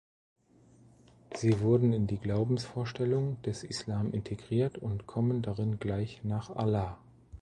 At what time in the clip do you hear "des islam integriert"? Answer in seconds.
3.43-4.79